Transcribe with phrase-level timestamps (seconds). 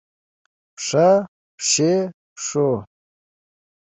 [0.75, 1.07] پښه،
[1.57, 1.93] پښې،
[2.35, 2.69] پښو